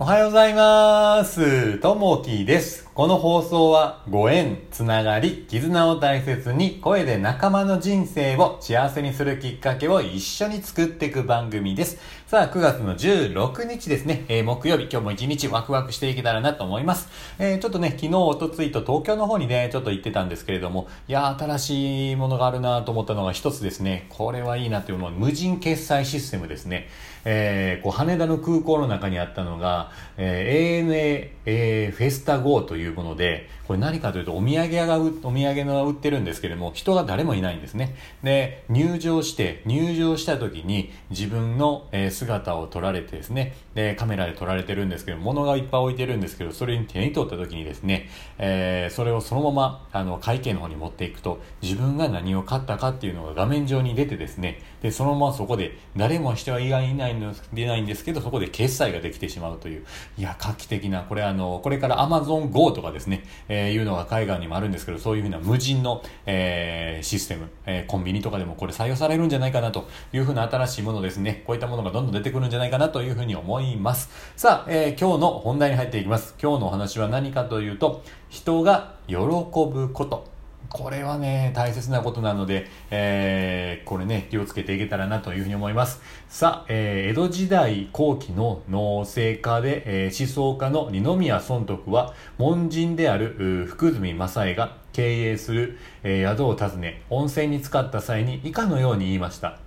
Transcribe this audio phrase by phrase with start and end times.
[0.00, 1.78] おはようございます。
[1.78, 2.87] ともきです。
[2.98, 11.98] この放送はご縁、つながり、絆を大切に声で仲間の人生を幸せにするきっかけを一緒に作っていく番組です。
[12.26, 17.08] さあ、9月の16日ですね、えー木曜日、今日も一日ワクワクしていけたらなと思います。
[17.38, 26.88] えーちょっとね、昨日、おとついと東京の方にね、ちょっと行ってたんですけれども、いやー、新しいものがあるなと思ったのが一つですね、これはいいなというのは無人決済システムですね。
[27.24, 37.94] えーこう羽田の空港の中にあったのが、えー ANA、えーフェスタ GO といういうもので、これ何かというとお土産屋が、お土産の売ってるんですけれども、人が誰もいないんですね。
[38.22, 59.84] で、入場して、入場した時に自分の、姿を撮られてですね、で、カメラで撮られてるんですけど、物がいっぱい置いてるんですけど、それに手に取った時にですね、えーそれをそのまま、あの、会計の方に持っていくと、自分が何を買ったかっていうのが画面上に出てですね、で、そのままそこで、誰もしてはいないの、出ないんですけど、そこで決済ができてしまうという、
[60.16, 74.10] いや、画期的な、これあの、これから Amazon Go とかですね、えーいうのが海外にもあるんですけど、そういうふうな無人の、えーシステム、えーコンビニとかでもこれ採用されるんじゃないかなというふうな新しいものですね、こういったものがどんどん出てくるんじゃないかなというふうに思います。
[74.36, 76.34] さあ、えー今日の本題に入っていきます。
[76.40, 80.37] 今日のお話は何かというと、人が喜ぶこと。
[80.70, 86.02] これはね、大切なことなので、えーこれね、気をつけていけたらなというふうに思います。
[86.28, 99.58] さあ、えー江戸時代後期の農政家で、えー思想家の二宮尊徳は、門人である福住正恵が経営する、えー宿を訪ね、温泉に浸かった際に以下のように言いました。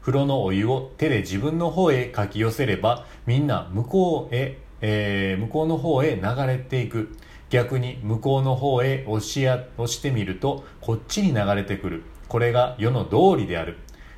[0.00, 7.16] 風呂のお湯を手で自分の方へかき寄せればみんな向こうへ、えー向こうの方へ流れていく
[7.52, 12.02] 逆に向こうの方へ押しや押してみるとこっちに流れてくる。
[12.26, 13.76] これが世の道理である。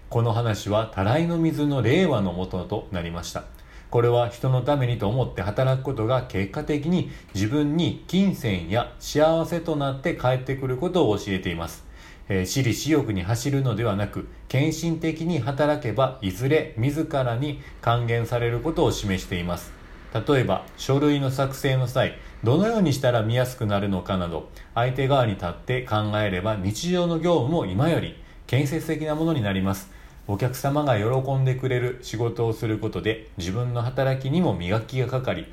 [0.08, 3.42] この話はたらいの水の令和のもととなりました。
[3.90, 11.84] これは人のためにと思って働くことが結果的に自分に金銭や幸せとなって帰ってくることを教えています。
[12.28, 19.83] え私利私欲に走るのではなく献身的に働けばいずれ自らに還元されることを示しています。
[20.14, 28.14] 例えば書類の作成の際どのようにしたら見やすくなるのかなど相手側に立って考えれば日常の業務も今より
[28.46, 29.90] 建設的なものになります。
[30.26, 35.46] お客様が喜んでくれる仕事をすることで自分の働きにも磨きがかかり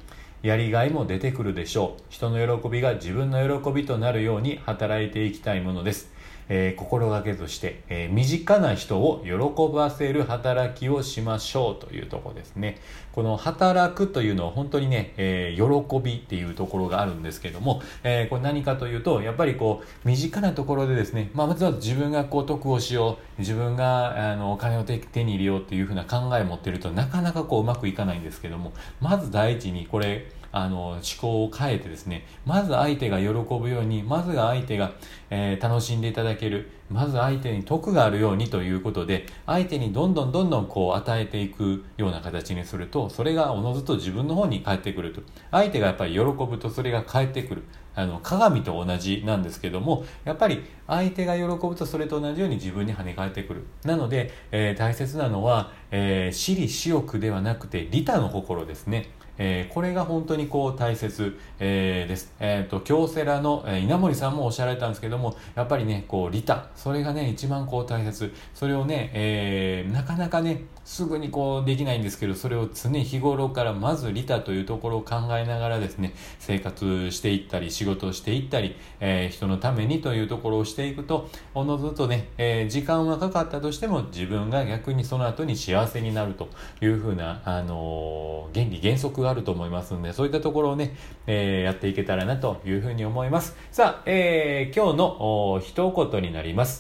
[0.44, 2.04] やりがいも出てくるでしょう。
[2.10, 6.12] 人の喜びが自分の喜びとなるように働いていきたいものです。
[6.50, 12.80] えー心がけとして、えー身近な人を喜ばせる働きをしましょうというとこですね。
[13.14, 34.92] この働くというのは本当にね、えー喜びっていうところがあるんですけども、えこれ何かというと、やっぱりこう、身近なところでですね、まあ、まずは自分がこう得をしよう、自分があのお金を手に入れようっていうふうな考えを持ってるとなかなかこううまくいかないんですけども、まず第一にこれ、あの思考を変えてですねまず相手が喜ぶようにまずは相手が、
[35.30, 36.70] えー楽しんでいただける。
[36.92, 47.64] まず相手に得があるようにということで相手にどんどんどんどんこう与えていくような形にするとそれがおのずと自分の方に返ってくると相手がやっぱり喜ぶとそれが返ってくる
[47.94, 62.34] あの鏡と同じなんですけどもやっぱり相手が喜ぶとそれと同じように自分に跳ね返ってくるなので、えー大切なのは、えー私利私欲ではなくて利他の心ですねえーこれが本当にこう大切、えーです。
[62.40, 66.68] えっ、と、京セラの、え稲森さんもおっしゃられたんですけども、やっぱりね、こう、利他。
[66.82, 68.34] それがね、一番こう大切。
[68.56, 86.50] それをね、えーなかなかね、すぐにこうできないんですけど、それを常日頃からまず利他というところを考えながらですね、生活していったり、仕事をしていったり、えー人のためにというところをしていくと、おのずとね、えー時間はかかったとしても自分が逆にその後に幸せになると
[86.82, 90.96] いうふうな、あのー原理原則があると思いますので、そういったところをね、
[91.28, 93.56] えーやっていけたらなというふうに思います。
[93.72, 96.71] さあ、えー今日の一言になります。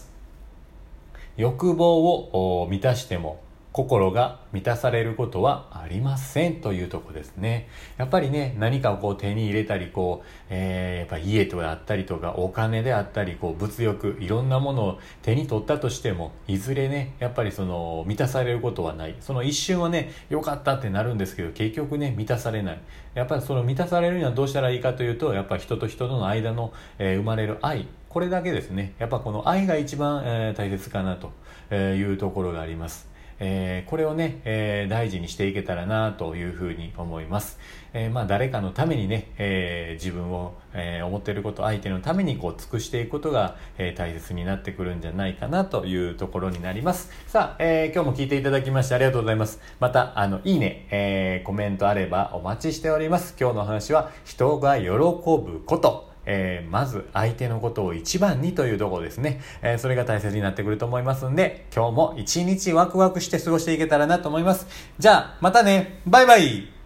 [1.37, 7.69] 欲望を満たしても心が満たされることはありませんというとこですね。
[7.97, 19.15] やっぱりね、何かをこう手に入れたり、こう、えーやっぱ家であったりとか、お金であったり、こう、物欲、いろんなものを手に取ったとしても、いずれね、やっぱりその、満たされることはない。
[19.21, 22.79] その一瞬はね、良かったってなるんですけど、結局ね、満たされない。
[23.13, 28.93] やっぱりその満たされるにはどうしたらいいかというと、やっぱ人と人との間の、えー生まれる愛、これだけですね。
[28.99, 31.31] やっぱこの愛が一番、えー大切かなと
[31.73, 33.09] いうところがあります。
[33.39, 37.57] えー、これをね、えー、大事にしていけたらなというふうに思います。
[37.93, 47.11] えー、まあ誰かのためにね、え自分を、え思っていること、相手のためにこう尽くしていくことが、え大切になってくるんじゃないかなというところになります。
[47.27, 49.61] さあ、え今日も聞いていただきましてありがとうございます。
[49.79, 53.37] また、あの、いいね、えコメントあればお待ちしております。
[53.39, 56.10] 今日の話は人が喜ぶこと。
[56.25, 59.41] えー、まず相手のことを一番にというところですね。
[59.61, 64.67] えー、それが大切になってくると思いますんで、今日も一日ワクワクして過ごしていけたらなと思います。
[64.99, 66.80] じゃあ、またねバイバイ